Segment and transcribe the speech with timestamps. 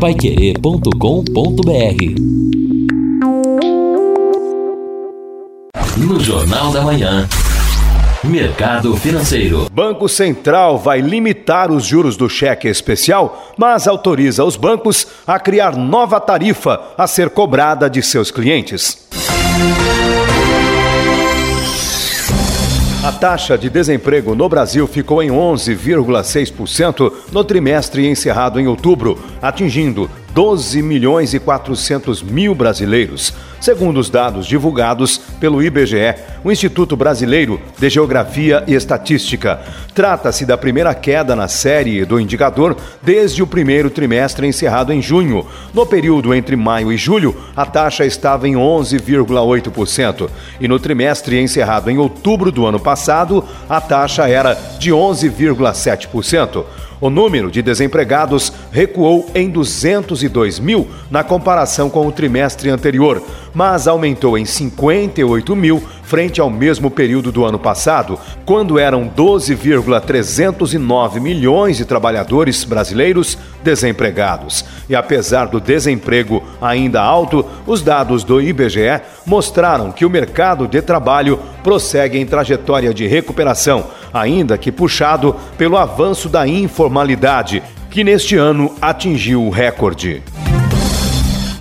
[0.00, 0.90] paiquerê.com.br
[5.96, 7.26] No Jornal da Manhã.
[8.22, 9.68] Mercado Financeiro.
[9.72, 15.74] Banco Central vai limitar os juros do cheque especial, mas autoriza os bancos a criar
[15.76, 19.08] nova tarifa a ser cobrada de seus clientes.
[23.06, 30.10] A taxa de desemprego no Brasil ficou em 11,6% no trimestre encerrado em outubro, atingindo
[30.36, 37.58] 12 milhões e 400 mil brasileiros, segundo os dados divulgados pelo IBGE, o Instituto Brasileiro
[37.78, 39.58] de Geografia e Estatística.
[39.94, 45.46] Trata-se da primeira queda na série do indicador desde o primeiro trimestre encerrado em junho.
[45.72, 50.28] No período entre maio e julho, a taxa estava em 11,8%,
[50.60, 56.66] e no trimestre encerrado em outubro do ano passado, a taxa era de 11,7%.
[57.00, 59.50] O número de desempregados recuou em
[60.28, 63.22] 202 mil na comparação com o trimestre anterior,
[63.54, 71.18] mas aumentou em 58 mil frente ao mesmo período do ano passado, quando eram 12,309
[71.18, 74.64] milhões de trabalhadores brasileiros desempregados.
[74.88, 80.80] E apesar do desemprego ainda alto, os dados do IBGE mostraram que o mercado de
[80.80, 87.64] trabalho prossegue em trajetória de recuperação, ainda que puxado pelo avanço da informalidade,
[87.96, 90.22] que neste ano atingiu o recorde.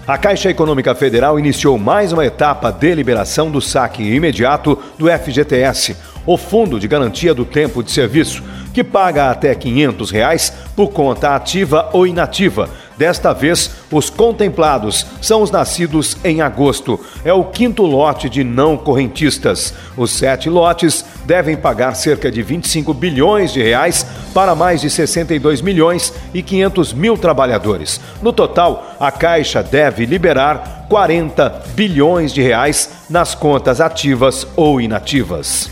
[0.06, 5.96] A Caixa Econômica Federal iniciou mais uma etapa de liberação do saque imediato do FGTS,
[6.26, 11.34] o Fundo de Garantia do Tempo de Serviço, que paga até 500 reais por conta
[11.34, 12.70] ativa ou inativa.
[12.98, 17.00] Desta vez, os contemplados são os nascidos em agosto.
[17.24, 19.74] É o quinto lote de não correntistas.
[19.96, 24.06] Os sete lotes devem pagar cerca de 25 bilhões de reais
[24.36, 28.02] para mais de 62 milhões e 500 mil trabalhadores.
[28.22, 35.70] No total, a Caixa deve liberar 40 bilhões de reais nas contas ativas ou inativas.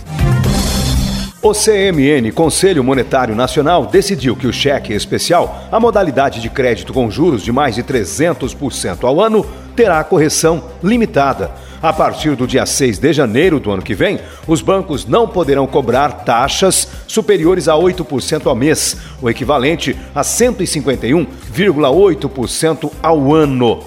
[1.41, 7.11] O CMN, Conselho Monetário Nacional, decidiu que o cheque especial, a modalidade de crédito com
[7.11, 9.45] juros de mais de 300% ao ano,
[9.75, 11.51] terá correção limitada.
[11.83, 14.17] A partir do dia 6 de janeiro do ano que vem,
[14.47, 22.89] os bancos não poderão cobrar taxas superiores a 8% ao mês, o equivalente a 151,8%
[23.03, 23.83] ao ano.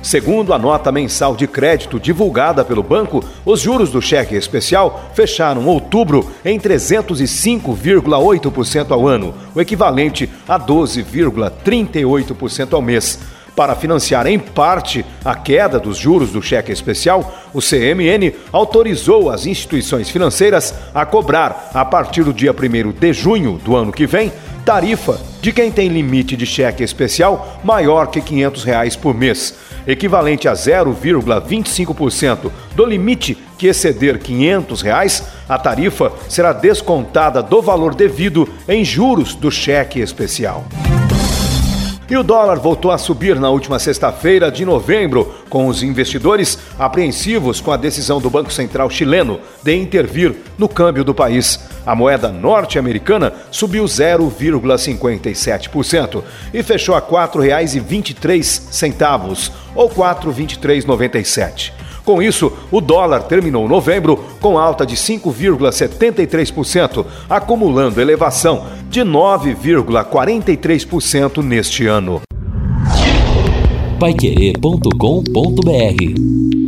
[0.00, 5.66] Segundo a nota mensal de crédito divulgada pelo banco, os juros do cheque especial fecharam
[5.66, 13.18] outubro em 305,8% ao ano, o equivalente a 12,38% ao mês.
[13.54, 19.44] Para financiar em parte a queda dos juros do cheque especial, o CMN autorizou as
[19.44, 24.32] instituições financeiras a cobrar, a partir do dia 1 de junho do ano que vem,
[24.64, 29.54] tarifa de quem tem limite de cheque especial maior que 500 reais por mês,
[29.86, 37.94] equivalente a 0,25% do limite que exceder 500 reais, a tarifa será descontada do valor
[37.94, 40.64] devido em juros do cheque especial.
[42.12, 47.58] E o dólar voltou a subir na última sexta-feira de novembro, com os investidores apreensivos
[47.58, 51.58] com a decisão do Banco Central chileno de intervir no câmbio do país.
[51.86, 56.22] A moeda norte-americana subiu 0,57%
[56.52, 61.72] e fechou a R$ 4,23, ou R$ 4,2397.
[62.04, 71.86] Com isso, o dólar terminou novembro com alta de 5,73%, acumulando elevação de 9,43% neste
[71.86, 72.20] ano.
[73.98, 76.61] Paiquerê.com.br